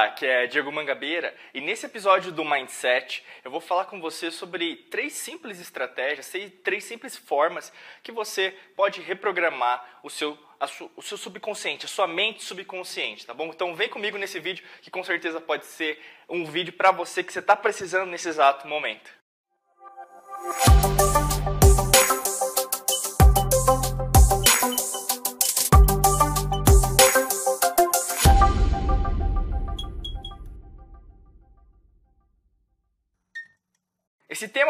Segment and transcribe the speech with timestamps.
[0.00, 4.30] Olá, aqui é Diego Mangabeira e nesse episódio do Mindset eu vou falar com você
[4.30, 6.32] sobre três simples estratégias,
[6.64, 7.70] três simples formas
[8.02, 10.38] que você pode reprogramar o seu,
[10.68, 13.48] su, o seu subconsciente, a sua mente subconsciente, tá bom?
[13.48, 17.30] Então vem comigo nesse vídeo que com certeza pode ser um vídeo para você que
[17.30, 19.10] você está precisando nesse exato momento.
[20.46, 21.59] Esse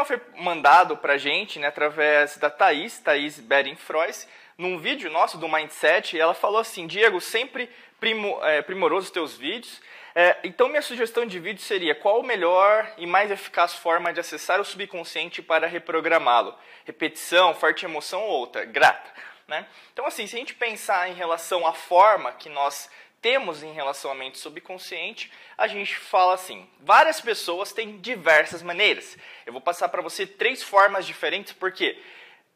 [0.01, 5.39] tema foi mandado para a gente né, através da Thaís, Thaís Bering-Frois, num vídeo nosso
[5.39, 7.69] do Mindset, e ela falou assim, Diego, sempre
[7.99, 9.81] primo, é, primoroso os teus vídeos,
[10.15, 14.21] é, então minha sugestão de vídeo seria qual a melhor e mais eficaz forma de
[14.21, 16.55] acessar o subconsciente para reprogramá-lo?
[16.85, 18.65] Repetição, forte emoção ou outra?
[18.65, 19.11] Grata.
[19.47, 19.67] Né?
[19.93, 24.11] Então assim, se a gente pensar em relação à forma que nós temos em relação
[24.11, 29.17] à mente subconsciente, a gente fala assim: várias pessoas têm diversas maneiras.
[29.45, 31.99] Eu vou passar para você três formas diferentes, porque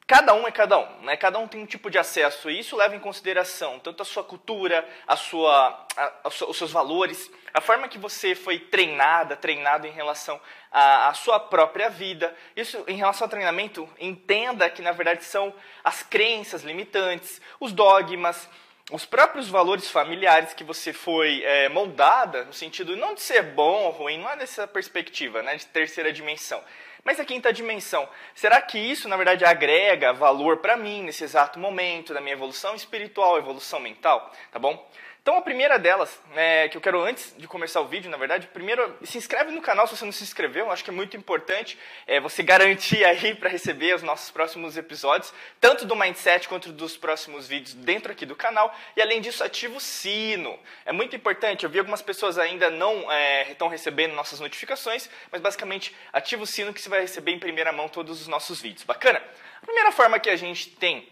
[0.06, 1.16] cada um é cada um, né?
[1.16, 4.24] Cada um tem um tipo de acesso e isso leva em consideração tanto a sua
[4.24, 9.86] cultura, a sua, a, a, os seus valores, a forma que você foi treinada, treinado
[9.86, 10.40] em relação
[10.70, 12.34] à, à sua própria vida.
[12.56, 18.48] Isso em relação ao treinamento, entenda que na verdade são as crenças limitantes, os dogmas
[18.90, 23.84] os próprios valores familiares que você foi é, moldada, no sentido não de ser bom
[23.84, 26.62] ou ruim, não é dessa perspectiva, né, de terceira dimensão,
[27.02, 28.06] mas a quinta dimensão.
[28.34, 32.74] Será que isso, na verdade, agrega valor para mim nesse exato momento da minha evolução
[32.74, 34.86] espiritual, evolução mental, tá bom?
[35.24, 38.46] Então a primeira delas, né, que eu quero antes de começar o vídeo, na verdade,
[38.48, 41.78] primeiro se inscreve no canal se você não se inscreveu, acho que é muito importante
[42.06, 46.98] é, você garantir aí para receber os nossos próximos episódios, tanto do Mindset quanto dos
[46.98, 51.64] próximos vídeos dentro aqui do canal, e além disso ativa o sino, é muito importante,
[51.64, 56.46] eu vi algumas pessoas ainda não é, estão recebendo nossas notificações, mas basicamente ativa o
[56.46, 59.22] sino que você vai receber em primeira mão todos os nossos vídeos, bacana?
[59.62, 61.08] A primeira forma que a gente tem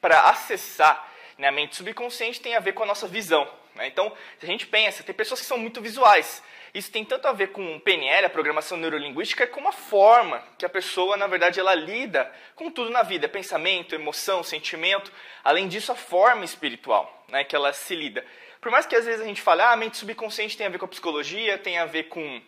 [0.00, 3.48] para acessar né, a mente subconsciente tem a ver com a nossa visão.
[3.74, 3.86] Né?
[3.86, 6.42] Então, se a gente pensa, tem pessoas que são muito visuais.
[6.74, 10.68] Isso tem tanto a ver com PNL, a programação neurolinguística, como a forma que a
[10.68, 15.10] pessoa, na verdade, ela lida com tudo na vida, pensamento, emoção, sentimento.
[15.42, 18.24] Além disso, a forma espiritual né, que ela se lida.
[18.60, 20.78] Por mais que às vezes a gente fale, ah, a mente subconsciente tem a ver
[20.78, 22.42] com a psicologia, tem a ver com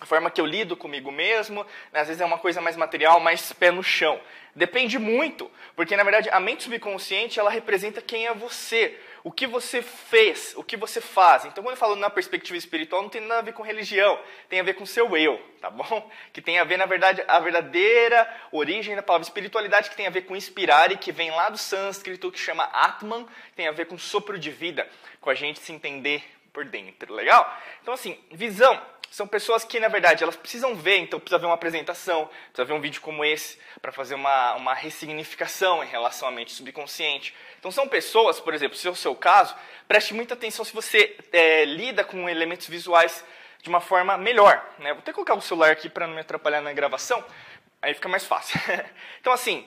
[0.00, 2.00] a forma que eu lido comigo mesmo, né?
[2.00, 4.20] às vezes é uma coisa mais material, mais pé no chão.
[4.54, 9.46] Depende muito, porque na verdade a mente subconsciente ela representa quem é você, o que
[9.46, 11.44] você fez, o que você faz.
[11.44, 14.60] Então quando eu falo na perspectiva espiritual não tem nada a ver com religião, tem
[14.60, 16.10] a ver com seu eu, tá bom?
[16.32, 20.10] Que tem a ver na verdade a verdadeira origem da palavra espiritualidade que tem a
[20.10, 23.72] ver com inspirar e que vem lá do sânscrito que chama Atman, que tem a
[23.72, 24.88] ver com sopro de vida,
[25.20, 26.22] com a gente se entender
[26.52, 27.52] por dentro, legal?
[27.82, 28.80] Então assim, visão
[29.10, 32.74] são pessoas que, na verdade, elas precisam ver, então precisa ver uma apresentação, precisa ver
[32.74, 37.34] um vídeo como esse, para fazer uma, uma ressignificação em relação à mente subconsciente.
[37.58, 39.54] Então são pessoas, por exemplo, se é o seu caso,
[39.86, 43.24] preste muita atenção se você é, lida com elementos visuais
[43.62, 44.64] de uma forma melhor.
[44.78, 44.92] Né?
[44.92, 47.24] Vou até colocar o celular aqui para não me atrapalhar na gravação,
[47.80, 48.60] aí fica mais fácil.
[49.20, 49.66] então assim,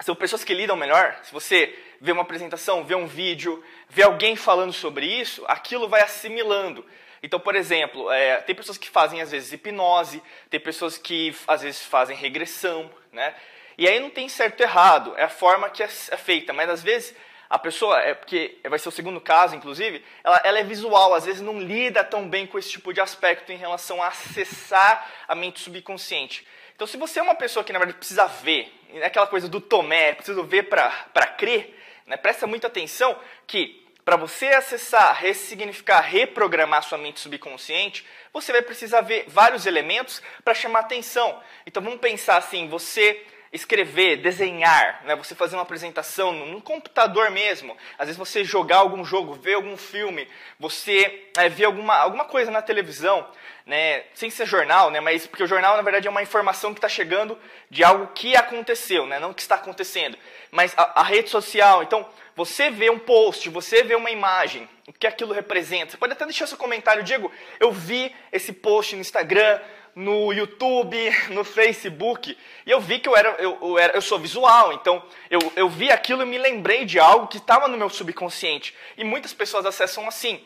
[0.00, 1.18] são pessoas que lidam melhor.
[1.22, 6.02] Se você vê uma apresentação, vê um vídeo, vê alguém falando sobre isso, aquilo vai
[6.02, 6.84] assimilando.
[7.22, 11.62] Então, por exemplo, é, tem pessoas que fazem às vezes hipnose, tem pessoas que às
[11.62, 13.34] vezes fazem regressão, né?
[13.76, 16.68] E aí não tem certo e errado, é a forma que é, é feita, mas
[16.68, 17.14] às vezes
[17.48, 21.24] a pessoa, é porque vai ser o segundo caso, inclusive, ela, ela, é visual, às
[21.24, 25.34] vezes não lida tão bem com esse tipo de aspecto em relação a acessar a
[25.34, 26.46] mente subconsciente.
[26.74, 29.60] Então, se você é uma pessoa que, na verdade, precisa ver, é aquela coisa do
[29.60, 31.74] Tomé, precisa ver para crer,
[32.06, 32.18] né?
[32.18, 39.02] presta muita atenção que para você acessar, ressignificar, reprogramar sua mente subconsciente, você vai precisar
[39.02, 41.38] ver vários elementos para chamar atenção.
[41.66, 43.22] Então vamos pensar assim, você
[43.52, 45.16] escrever, desenhar, né?
[45.16, 49.76] você fazer uma apresentação no, computador mesmo, às vezes você jogar algum jogo, ver algum
[49.76, 50.28] filme,
[50.58, 53.26] você é, ver alguma, alguma coisa na televisão,
[53.64, 54.04] né?
[54.14, 55.00] sem ser jornal, né?
[55.00, 57.38] mas porque o jornal na verdade é uma informação que está chegando
[57.70, 59.18] de algo que aconteceu, né?
[59.18, 60.18] não que está acontecendo,
[60.50, 62.06] mas a, a rede social, então
[62.38, 65.90] você vê um post, você vê uma imagem, o que aquilo representa.
[65.90, 69.60] Você pode até deixar seu comentário, Diego, eu vi esse post no Instagram,
[69.98, 70.96] no YouTube,
[71.30, 75.02] no Facebook, e eu vi que eu era, eu, eu, era, eu sou visual, então
[75.28, 78.76] eu, eu vi aquilo e me lembrei de algo que estava no meu subconsciente.
[78.96, 80.40] E muitas pessoas acessam assim.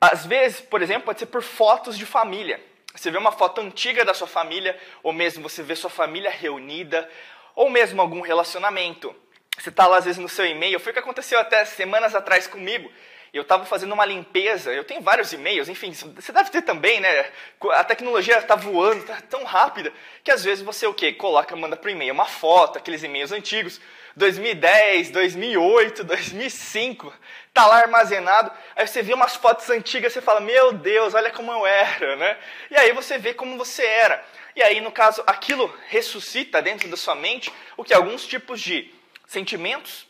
[0.00, 2.60] Às vezes, por exemplo, pode ser por fotos de família.
[2.94, 7.10] Você vê uma foto antiga da sua família, ou mesmo você vê sua família reunida,
[7.56, 9.12] ou mesmo algum relacionamento.
[9.58, 10.78] Você está lá, às vezes, no seu e-mail.
[10.78, 12.88] Foi o que aconteceu até semanas atrás comigo.
[13.36, 17.30] Eu estava fazendo uma limpeza, eu tenho vários e-mails, enfim, você deve ter também, né?
[17.72, 19.92] A tecnologia está voando, está tão rápida,
[20.22, 21.12] que às vezes você o quê?
[21.12, 23.80] Coloca, manda para o e-mail uma foto, aqueles e-mails antigos,
[24.16, 27.12] 2010, 2008, 2005,
[27.52, 28.52] tá lá armazenado.
[28.76, 32.36] Aí você vê umas fotos antigas, você fala: "Meu Deus, olha como eu era", né?
[32.70, 34.24] E aí você vê como você era.
[34.54, 38.94] E aí, no caso, aquilo ressuscita dentro da sua mente o que alguns tipos de
[39.26, 40.06] sentimentos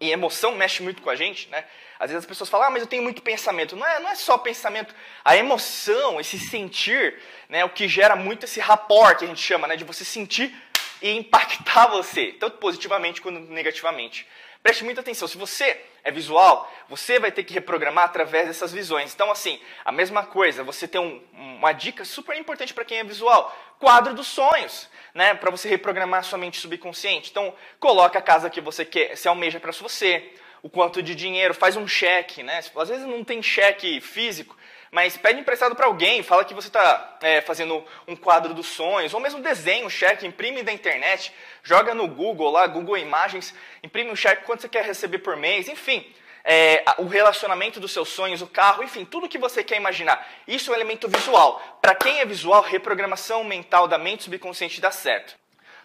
[0.00, 1.64] e emoção mexe muito com a gente, né?
[1.98, 3.74] Às vezes as pessoas falam, ah, mas eu tenho muito pensamento.
[3.76, 4.94] Não é, não é só pensamento.
[5.24, 9.66] A emoção, esse sentir, né, o que gera muito esse rapport que a gente chama,
[9.66, 10.54] né, de você sentir
[11.00, 14.26] e impactar você, tanto positivamente quanto negativamente.
[14.62, 19.14] Preste muita atenção, se você é visual, você vai ter que reprogramar através dessas visões.
[19.14, 23.04] Então, assim, a mesma coisa, você tem um, uma dica super importante para quem é
[23.04, 25.34] visual: quadro dos sonhos, né?
[25.34, 27.30] Para você reprogramar sua mente subconsciente.
[27.30, 30.32] Então, coloca a casa que você quer, se almeja para você,
[30.66, 32.58] o quanto de dinheiro, faz um cheque, né?
[32.74, 34.56] Às vezes não tem cheque físico,
[34.90, 39.14] mas pede emprestado para alguém, fala que você está é, fazendo um quadro dos sonhos,
[39.14, 41.32] ou mesmo desenha um cheque, imprime da internet,
[41.62, 45.68] joga no Google lá, Google Imagens, imprime um cheque quanto você quer receber por mês,
[45.68, 46.04] enfim.
[46.42, 50.28] É, o relacionamento dos seus sonhos, o carro, enfim, tudo que você quer imaginar.
[50.48, 51.78] Isso é um elemento visual.
[51.80, 55.36] Para quem é visual, reprogramação mental da mente subconsciente dá certo.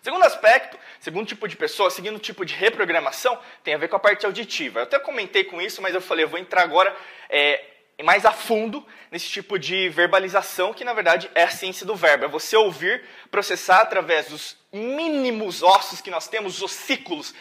[0.01, 3.99] Segundo aspecto, segundo tipo de pessoa, segundo tipo de reprogramação, tem a ver com a
[3.99, 4.79] parte auditiva.
[4.79, 6.95] Eu até comentei com isso, mas eu falei, eu vou entrar agora
[7.29, 7.63] é,
[8.03, 12.25] mais a fundo nesse tipo de verbalização, que na verdade é a ciência do verbo.
[12.25, 17.35] É você ouvir, processar através dos mínimos ossos que nós temos, os ossículos,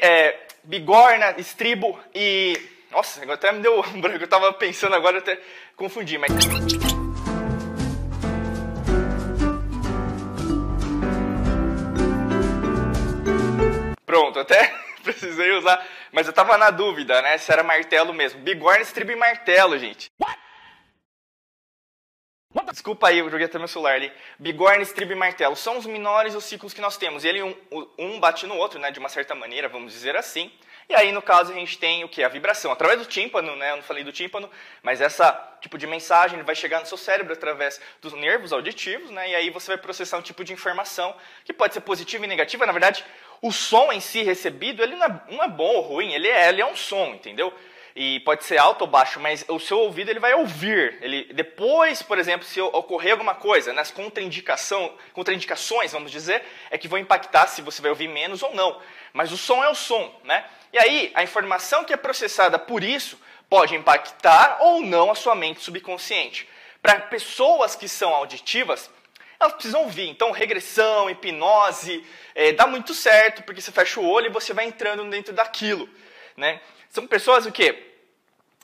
[0.00, 2.56] é, bigorna, estribo e.
[2.92, 5.40] Nossa, agora até me deu um branco, eu estava pensando agora, até
[5.76, 6.30] confundi, mas.
[14.14, 14.72] Pronto, até
[15.02, 15.84] precisei usar.
[16.12, 17.36] Mas eu tava na dúvida, né?
[17.36, 18.40] Se era martelo mesmo.
[18.42, 20.08] Bigorna, estribo e martelo, gente.
[20.22, 20.38] What?
[22.54, 22.70] What?
[22.70, 24.12] Desculpa aí, eu joguei até meu celular ali.
[24.38, 25.56] Bigorna, estribo e martelo.
[25.56, 27.24] São os menores os ciclos que nós temos.
[27.24, 27.56] E ele um,
[27.98, 28.92] um bate no outro, né?
[28.92, 30.52] De uma certa maneira, vamos dizer assim.
[30.88, 32.22] E aí, no caso, a gente tem o que?
[32.22, 32.70] A vibração.
[32.70, 33.72] Através do tímpano, né?
[33.72, 34.50] Eu não falei do tímpano,
[34.82, 39.30] mas essa tipo de mensagem vai chegar no seu cérebro através dos nervos auditivos, né?
[39.30, 41.14] E aí você vai processar um tipo de informação
[41.44, 42.66] que pode ser positiva e negativa.
[42.66, 43.04] Na verdade,
[43.40, 46.48] o som em si recebido, ele não é, não é bom ou ruim, ele é,
[46.48, 47.52] ele é um som, entendeu?
[47.96, 50.98] E pode ser alto ou baixo, mas o seu ouvido ele vai ouvir.
[51.00, 56.88] Ele depois, por exemplo, se ocorrer alguma coisa, nas contraindicação, contraindicações, vamos dizer, é que
[56.88, 58.80] vão impactar se você vai ouvir menos ou não.
[59.14, 60.44] Mas o som é o som, né?
[60.72, 63.16] E aí, a informação que é processada por isso
[63.48, 66.48] pode impactar ou não a sua mente subconsciente.
[66.82, 68.90] Para pessoas que são auditivas,
[69.38, 70.08] elas precisam ouvir.
[70.08, 74.64] Então, regressão, hipnose, é, dá muito certo, porque você fecha o olho e você vai
[74.64, 75.88] entrando dentro daquilo.
[76.36, 76.60] Né?
[76.90, 77.92] São pessoas o quê?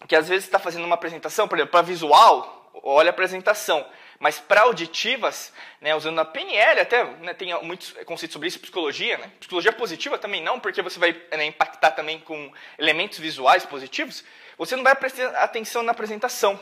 [0.09, 3.87] Que às vezes está fazendo uma apresentação, por exemplo, para visual, olha a apresentação.
[4.21, 5.51] Mas para auditivas,
[5.81, 9.31] né, usando a PNL, até né, tem muitos conceitos sobre isso, psicologia, né?
[9.41, 14.23] psicologia positiva também não, porque você vai né, impactar também com elementos visuais positivos,
[14.59, 16.61] você não vai prestar atenção na apresentação,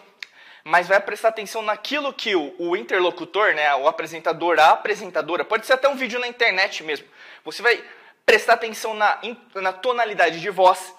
[0.62, 5.66] mas vai prestar atenção naquilo que o, o interlocutor, né, o apresentador, a apresentadora, pode
[5.66, 7.08] ser até um vídeo na internet mesmo,
[7.44, 7.82] você vai
[8.24, 9.18] prestar atenção na,
[9.56, 10.94] na tonalidade de voz,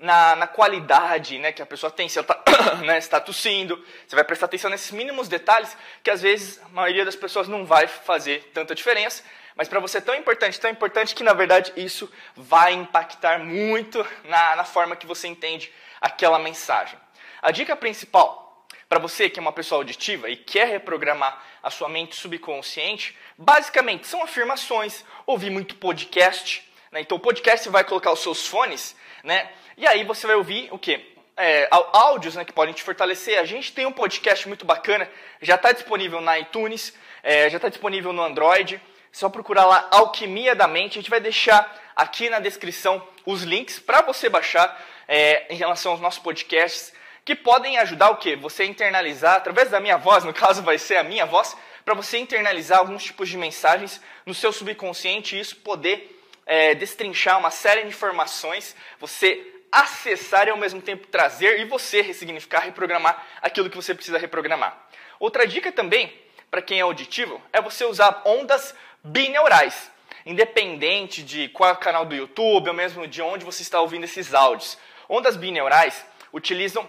[0.00, 3.84] na, na, qualidade né, que a pessoa tem, se ela está né, tá tossindo.
[4.06, 7.64] Você vai prestar atenção nesses mínimos detalhes que às vezes a maioria das pessoas não
[7.64, 9.22] vai fazer tanta diferença,
[9.54, 14.06] mas para você é tão importante, tão importante que na verdade isso vai impactar muito
[14.24, 16.98] na, na forma que você entende aquela mensagem.
[17.42, 21.88] A dica principal para você que é uma pessoa auditiva e quer reprogramar a sua
[21.88, 26.67] mente subconsciente, basicamente são afirmações, ouvir muito podcast.
[26.92, 27.00] Né?
[27.00, 29.48] Então o podcast vai colocar os seus fones né?
[29.76, 31.00] E aí você vai ouvir o quê?
[31.36, 33.38] É, áudios né, que podem te fortalecer.
[33.38, 35.08] A gente tem um podcast muito bacana,
[35.40, 36.92] já está disponível na iTunes,
[37.22, 38.80] é, já está disponível no Android.
[39.12, 40.98] Só procurar lá Alquimia da Mente.
[40.98, 45.92] A gente vai deixar aqui na descrição os links para você baixar é, em relação
[45.92, 46.92] aos nossos podcasts,
[47.24, 48.36] que podem ajudar o quê?
[48.36, 52.18] Você internalizar, através da minha voz, no caso vai ser a minha voz, para você
[52.18, 56.17] internalizar alguns tipos de mensagens no seu subconsciente e isso poder
[56.48, 62.00] é, destrinchar uma série de informações, você acessar e ao mesmo tempo trazer e você
[62.00, 64.88] ressignificar, reprogramar aquilo que você precisa reprogramar.
[65.20, 66.10] Outra dica também,
[66.50, 68.74] para quem é auditivo, é você usar ondas
[69.04, 69.90] bineurais,
[70.24, 74.78] independente de qual canal do YouTube ou mesmo de onde você está ouvindo esses áudios.
[75.06, 76.02] Ondas bineurais
[76.32, 76.88] utilizam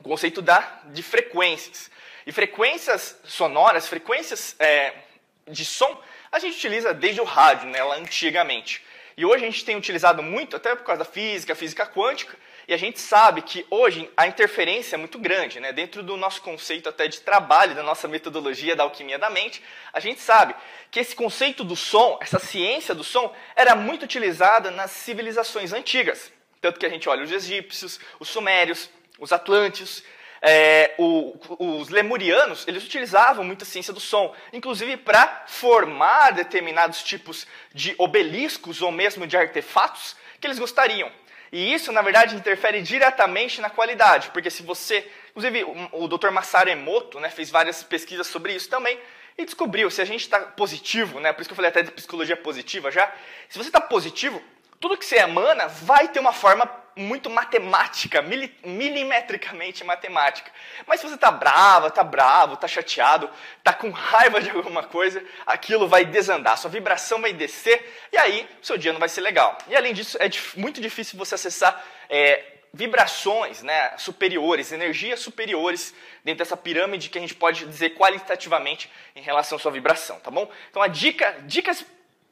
[0.00, 1.90] o conceito da, de frequências.
[2.26, 4.94] E frequências sonoras, frequências é,
[5.46, 8.82] de som, a gente utiliza desde o rádio, né, lá antigamente.
[9.16, 12.36] E hoje a gente tem utilizado muito, até por causa da física, física quântica,
[12.68, 15.72] E a gente sabe que hoje a interferência é muito grande, né?
[15.72, 19.98] Dentro do nosso conceito até de trabalho, da nossa metodologia da alquimia da mente, a
[20.00, 20.54] gente sabe
[20.90, 26.30] que esse conceito do som, essa ciência do som, era muito utilizada nas civilizações antigas.
[26.60, 30.04] Tanto que a gente olha os egípcios, os sumérios, os atlânticos,
[30.40, 37.46] é, o, os lemurianos, eles utilizavam muita ciência do som, inclusive para formar determinados tipos
[37.72, 41.10] de obeliscos ou mesmo de artefatos que eles gostariam.
[41.50, 46.30] E isso, na verdade, interfere diretamente na qualidade, porque se você, inclusive o, Dr.
[46.30, 48.98] Masaru Emoto, né, fez várias pesquisas sobre isso também,
[49.36, 51.90] e descobriu se a gente está positivo, né, por isso que eu falei até de
[51.90, 53.10] psicologia positiva já,
[53.48, 54.42] se você está positivo,
[54.78, 56.66] tudo que você emana vai ter uma forma
[56.98, 60.50] muito matemática, milimetricamente matemática.
[60.86, 65.24] Mas se você está brava, está bravo, está chateado, está com raiva de alguma coisa,
[65.46, 69.56] aquilo vai desandar, sua vibração vai descer e aí seu dia não vai ser legal.
[69.68, 76.38] E além disso, é muito difícil você acessar é, vibrações né, superiores, energias superiores dentro
[76.38, 80.50] dessa pirâmide que a gente pode dizer qualitativamente em relação à sua vibração, tá bom?
[80.68, 81.84] Então a dica, dicas,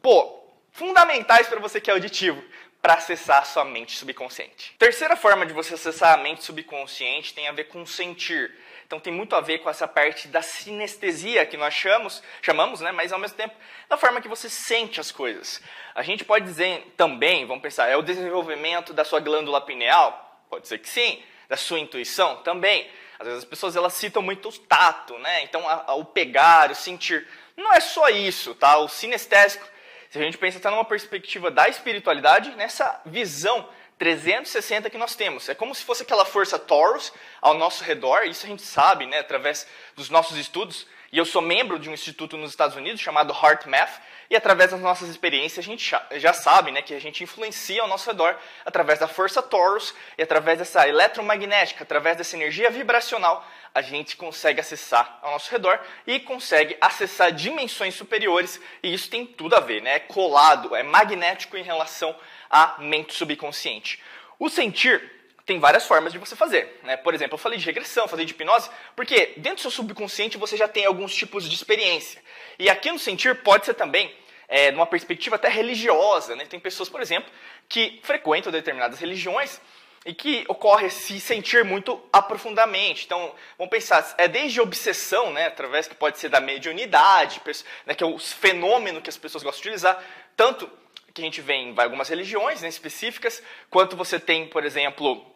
[0.03, 0.43] pô,
[0.73, 2.43] fundamentais para você que é auditivo
[2.87, 4.73] para acessar a sua mente subconsciente.
[4.78, 8.55] Terceira forma de você acessar a mente subconsciente tem a ver com sentir.
[8.87, 12.93] Então tem muito a ver com essa parte da sinestesia que nós chamamos, chamamos, né,
[12.93, 13.57] mas ao mesmo tempo
[13.88, 15.61] da forma que você sente as coisas.
[15.97, 20.40] A gente pode dizer também, vamos pensar, é o desenvolvimento da sua glândula pineal?
[20.49, 21.21] Pode ser que sim.
[21.49, 22.37] Da sua intuição?
[22.45, 22.88] Também.
[23.19, 25.43] Às vezes as pessoas elas citam muito o tato, né?
[25.43, 27.26] Então a, a, o pegar, o sentir.
[27.57, 28.78] Não é só isso, tá?
[28.78, 29.66] O sinestésico
[30.11, 35.49] se a gente pensa até numa perspectiva da espiritualidade, nessa visão 360 que nós temos.
[35.49, 39.19] É como se fosse aquela força Taurus ao nosso redor, isso a gente sabe, né,
[39.19, 40.87] através dos nossos estudos.
[41.13, 44.81] E eu sou membro de um instituto nos Estados Unidos chamado HeartMath, e através das
[44.81, 48.99] nossas experiências a gente já sabe né, que a gente influencia ao nosso redor através
[48.99, 55.18] da força Taurus e através dessa eletromagnética, através dessa energia vibracional, a gente consegue acessar
[55.21, 59.97] ao nosso redor e consegue acessar dimensões superiores, e isso tem tudo a ver, né?
[59.97, 62.16] É colado, é magnético em relação
[62.49, 64.02] à mente subconsciente.
[64.38, 65.12] O sentir
[65.45, 66.80] tem várias formas de você fazer.
[66.85, 66.97] Né?
[66.97, 70.56] Por exemplo, eu falei de regressão, falei de hipnose, porque dentro do seu subconsciente você
[70.56, 72.23] já tem alguns tipos de experiência.
[72.59, 74.11] E aqui no sentir pode ser também
[74.49, 76.35] é, numa perspectiva até religiosa.
[76.35, 76.47] Né?
[76.47, 77.30] Tem pessoas, por exemplo,
[77.68, 79.61] que frequentam determinadas religiões
[80.07, 83.05] e que ocorre se sentir muito aprofundamente.
[83.05, 87.43] Então, vamos pensar, é desde obsessão, né, através que pode ser da mediunidade,
[87.85, 90.01] né, que é o fenômeno que as pessoas gostam de utilizar,
[90.37, 90.71] tanto
[91.13, 95.27] que a gente vê em algumas religiões né, específicas, quanto você tem, por exemplo,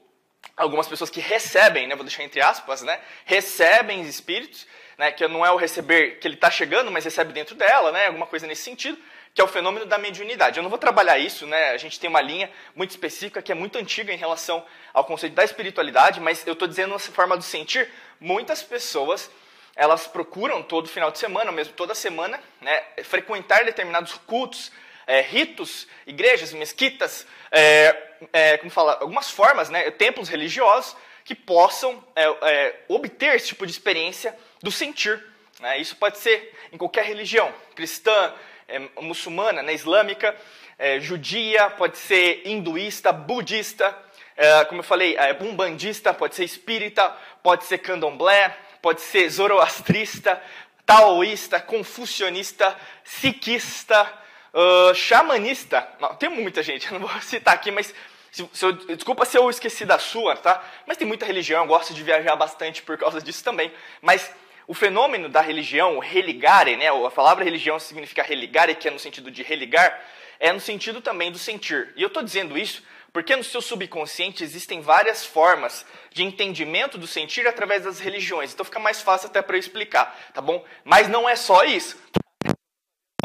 [0.57, 5.45] algumas pessoas que recebem, né, vou deixar entre aspas, né, recebem espíritos, né, que não
[5.45, 8.63] é o receber que ele está chegando, mas recebe dentro dela, né, alguma coisa nesse
[8.63, 8.97] sentido
[9.35, 10.59] que é o fenômeno da mediunidade.
[10.59, 11.71] Eu não vou trabalhar isso, né?
[11.71, 15.35] A gente tem uma linha muito específica que é muito antiga em relação ao conceito
[15.35, 19.31] da espiritualidade, mas eu estou dizendo nessa forma do sentir, muitas pessoas
[19.77, 24.71] elas procuram todo final de semana, mesmo toda semana, né, frequentar determinados cultos,
[25.07, 27.97] é, ritos, igrejas, mesquitas, é,
[28.33, 33.65] é, como fala, algumas formas, né, templos religiosos que possam é, é, obter esse tipo
[33.65, 35.25] de experiência do sentir.
[35.61, 35.79] Né?
[35.79, 38.35] Isso pode ser em qualquer religião, cristã,
[38.71, 40.35] é, muçulmana, né, islâmica,
[40.79, 43.97] é, judia, pode ser hinduísta, budista,
[44.37, 50.43] é, como eu falei, é, umbandista, pode ser espírita, pode ser candomblé, pode ser zoroastrista,
[50.87, 54.11] taoísta, confucionista, sikista,
[54.55, 55.87] uh, xamanista.
[56.01, 57.95] Não, tem muita gente, não vou citar aqui, mas
[58.33, 60.65] se, se eu, desculpa se eu esqueci da sua, tá?
[60.87, 63.73] Mas tem muita religião, eu gosto de viajar bastante por causa disso também.
[64.01, 64.33] Mas
[64.71, 69.01] o fenômeno da religião, o religare, né, a palavra religião significa religare, que é no
[69.01, 70.01] sentido de religar,
[70.39, 71.93] é no sentido também do sentir.
[71.97, 72.81] E eu estou dizendo isso
[73.13, 78.55] porque no seu subconsciente existem várias formas de entendimento do sentir através das religiões.
[78.55, 80.65] Então fica mais fácil até para eu explicar, tá bom?
[80.85, 82.01] Mas não é só isso.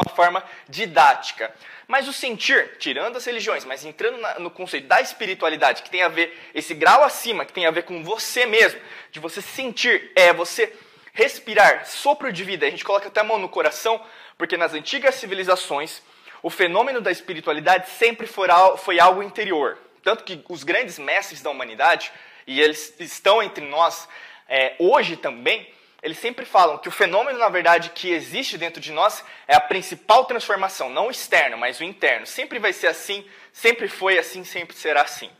[0.04, 1.54] Uma forma didática.
[1.86, 6.02] Mas o sentir, tirando as religiões, mas entrando na, no conceito da espiritualidade, que tem
[6.02, 8.80] a ver, esse grau acima, que tem a ver com você mesmo,
[9.12, 10.72] de você sentir, é você
[11.16, 13.98] respirar, sopro de vida, a gente coloca até a mão no coração,
[14.36, 16.02] porque nas antigas civilizações
[16.42, 19.78] o fenômeno da espiritualidade sempre foi algo interior.
[20.02, 22.12] Tanto que os grandes mestres da humanidade,
[22.46, 24.06] e eles estão entre nós
[24.46, 25.66] é, hoje também,
[26.02, 29.60] eles sempre falam que o fenômeno, na verdade, que existe dentro de nós é a
[29.60, 32.26] principal transformação, não o externo, mas o interno.
[32.26, 35.30] Sempre vai ser assim, sempre foi assim, sempre será assim.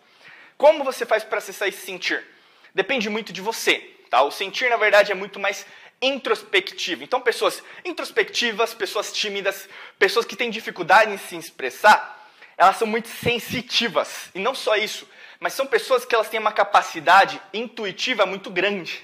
[0.57, 2.27] Como você faz para acessar esse sentir?
[2.75, 3.96] Depende muito de você.
[4.11, 4.23] Tá?
[4.23, 5.67] O sentir, na verdade, é muito mais
[6.01, 7.03] introspectivo.
[7.03, 13.09] Então, pessoas introspectivas, pessoas tímidas, pessoas que têm dificuldade em se expressar, elas são muito
[13.09, 14.31] sensitivas.
[14.35, 15.09] E não só isso,
[15.41, 19.03] mas são pessoas que elas têm uma capacidade intuitiva muito grande.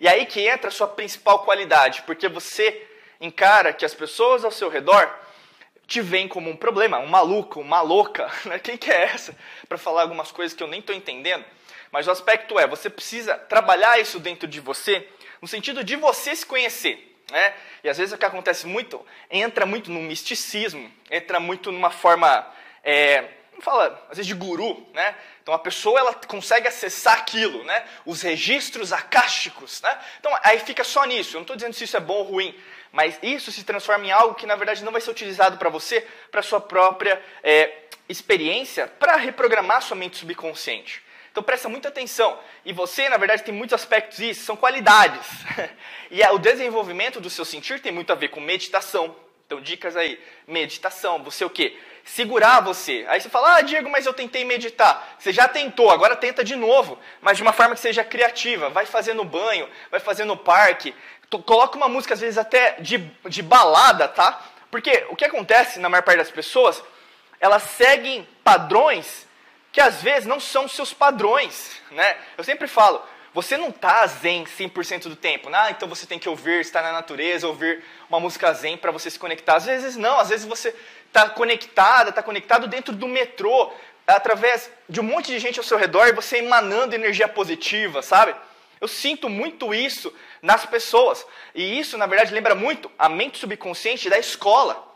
[0.00, 2.86] E aí que entra a sua principal qualidade, porque você
[3.20, 5.08] encara que as pessoas ao seu redor
[5.86, 8.30] te veem como um problema, um maluco, uma louca.
[8.46, 8.58] Né?
[8.58, 9.36] Quem que é essa?
[9.68, 11.44] Para falar algumas coisas que eu nem estou entendendo.
[11.92, 15.06] Mas o aspecto é, você precisa trabalhar isso dentro de você,
[15.42, 17.14] no sentido de você se conhecer.
[17.30, 17.54] Né?
[17.84, 22.50] E às vezes o que acontece muito, entra muito no misticismo, entra muito numa forma,
[22.82, 25.14] é, não fala, às vezes de guru, né?
[25.42, 27.84] Então a pessoa ela consegue acessar aquilo, né?
[28.06, 29.98] Os registros acásticos, né?
[30.18, 31.32] Então aí fica só nisso.
[31.36, 32.58] Eu não estou dizendo se isso é bom ou ruim,
[32.90, 36.06] mas isso se transforma em algo que na verdade não vai ser utilizado para você,
[36.30, 37.72] para sua própria é,
[38.08, 41.02] experiência, para reprogramar sua mente subconsciente.
[41.32, 42.38] Então presta muita atenção.
[42.62, 45.26] E você, na verdade, tem muitos aspectos disso, são qualidades.
[46.10, 49.16] e o desenvolvimento do seu sentir tem muito a ver com meditação.
[49.46, 50.20] Então, dicas aí.
[50.46, 51.78] Meditação, você o quê?
[52.04, 53.06] Segurar você.
[53.08, 55.16] Aí você fala, ah, Diego, mas eu tentei meditar.
[55.18, 56.98] Você já tentou, agora tenta de novo.
[57.22, 58.68] Mas de uma forma que seja criativa.
[58.68, 60.94] Vai fazer no banho, vai fazer no parque.
[61.46, 64.38] Coloca uma música, às vezes, até de, de balada, tá?
[64.70, 66.82] Porque o que acontece na maior parte das pessoas,
[67.40, 69.26] elas seguem padrões
[69.72, 72.16] que às vezes não são seus padrões, né?
[72.36, 73.02] Eu sempre falo,
[73.32, 75.48] você não está zen 100% do tempo.
[75.50, 79.10] Ah, então você tem que ouvir, estar na natureza, ouvir uma música zen para você
[79.10, 79.56] se conectar.
[79.56, 80.74] Às vezes não, às vezes você
[81.06, 83.72] está conectada, está conectado dentro do metrô,
[84.06, 88.34] através de um monte de gente ao seu redor e você emanando energia positiva, sabe?
[88.80, 90.12] Eu sinto muito isso
[90.42, 91.24] nas pessoas.
[91.54, 94.91] E isso, na verdade, lembra muito a mente subconsciente da escola.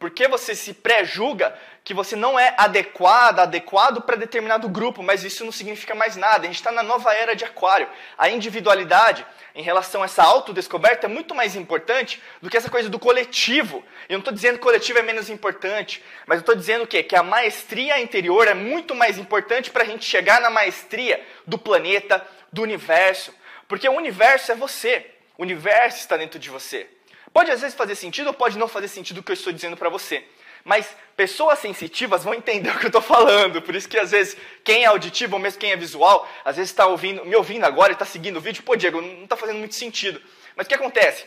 [0.00, 1.54] Porque você se pré-julga
[1.84, 6.44] que você não é adequada, adequado para determinado grupo, mas isso não significa mais nada.
[6.44, 7.86] A gente está na nova era de aquário.
[8.16, 12.88] A individualidade em relação a essa autodescoberta é muito mais importante do que essa coisa
[12.88, 13.84] do coletivo.
[14.08, 16.86] Eu não estou dizendo que o coletivo é menos importante, mas eu estou dizendo o
[16.86, 17.02] quê?
[17.02, 21.58] Que a maestria interior é muito mais importante para a gente chegar na maestria do
[21.58, 23.34] planeta, do universo.
[23.68, 25.10] Porque o universo é você.
[25.36, 26.88] O universo está dentro de você.
[27.32, 29.76] Pode às vezes fazer sentido ou pode não fazer sentido o que eu estou dizendo
[29.76, 30.24] para você.
[30.64, 33.62] Mas pessoas sensitivas vão entender o que eu estou falando.
[33.62, 36.70] Por isso que às vezes quem é auditivo ou mesmo quem é visual, às vezes
[36.70, 38.62] está ouvindo, me ouvindo agora e está seguindo o vídeo.
[38.62, 40.20] Pô, Diego, não está fazendo muito sentido.
[40.56, 41.24] Mas o que acontece?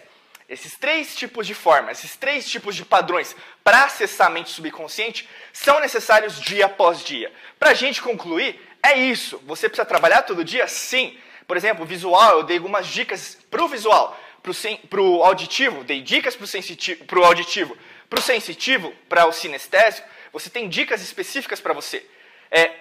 [0.47, 5.27] Esses três tipos de formas, esses três tipos de padrões para acessar a mente subconsciente
[5.53, 7.31] são necessários dia após dia.
[7.57, 9.41] Para a gente concluir, é isso.
[9.45, 10.67] Você precisa trabalhar todo dia?
[10.67, 11.17] Sim.
[11.47, 14.19] Por exemplo, visual, eu dei algumas dicas para o visual.
[14.89, 17.77] Para o auditivo, dei dicas para o auditivo
[18.13, 22.05] para o sensitivo, para o sinestésico, você tem dicas específicas para você.
[22.51, 22.71] É,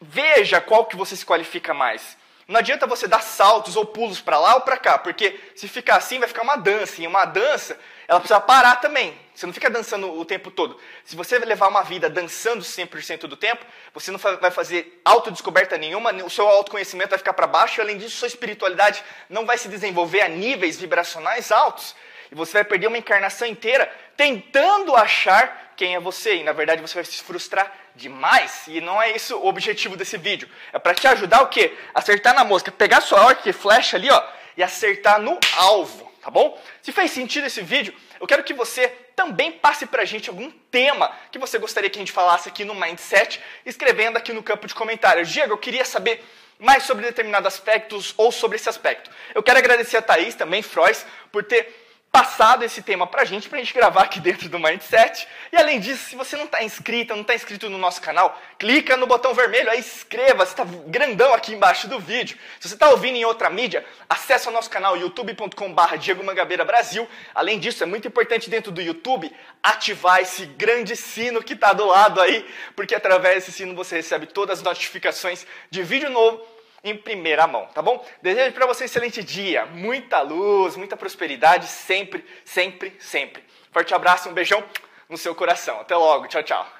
[0.00, 2.16] veja qual que você se qualifica mais.
[2.46, 5.96] Não adianta você dar saltos ou pulos para lá ou para cá, porque se ficar
[5.96, 7.02] assim vai ficar uma dança.
[7.02, 7.76] E uma dança,
[8.10, 9.16] ela precisa parar também.
[9.32, 10.76] Você não fica dançando o tempo todo.
[11.04, 16.12] Se você levar uma vida dançando 100% do tempo, você não vai fazer autodescoberta nenhuma,
[16.24, 19.68] o seu autoconhecimento vai ficar para baixo, e além disso, sua espiritualidade não vai se
[19.68, 21.94] desenvolver a níveis vibracionais altos.
[22.32, 26.38] E você vai perder uma encarnação inteira tentando achar quem é você.
[26.38, 28.64] E na verdade você vai se frustrar demais.
[28.66, 30.48] E não é isso o objetivo desse vídeo.
[30.72, 31.76] É para te ajudar o quê?
[31.94, 34.22] Acertar na mosca, pegar sua arco e flecha ali, ó,
[34.56, 36.60] e acertar no alvo, tá bom?
[36.82, 41.10] Se fez sentido esse vídeo, eu quero que você também passe pra gente algum tema
[41.30, 44.74] que você gostaria que a gente falasse aqui no Mindset, escrevendo aqui no campo de
[44.74, 45.28] comentários.
[45.28, 46.24] Diego, eu queria saber
[46.58, 49.10] mais sobre determinados aspectos ou sobre esse aspecto.
[49.34, 53.48] Eu quero agradecer a Thaís, também, Frois, por ter passado esse tema para a gente,
[53.48, 55.28] para a gente gravar aqui dentro do Mindset.
[55.52, 58.96] E além disso, se você não está inscrito, não está inscrito no nosso canal, clica
[58.96, 62.36] no botão vermelho, aí inscreva-se, está grandão aqui embaixo do vídeo.
[62.58, 67.08] Se você está ouvindo em outra mídia, acesse o nosso canal youtube.com.br Diego Mangabeira Brasil.
[67.34, 69.30] Além disso, é muito importante dentro do YouTube
[69.62, 72.44] ativar esse grande sino que está do lado aí,
[72.74, 77.66] porque através desse sino você recebe todas as notificações de vídeo novo em primeira mão,
[77.66, 78.04] tá bom?
[78.22, 83.44] Desejo para você um excelente dia, muita luz, muita prosperidade, sempre, sempre, sempre.
[83.70, 84.62] Forte abraço, um beijão
[85.08, 85.80] no seu coração.
[85.80, 86.79] Até logo, tchau, tchau.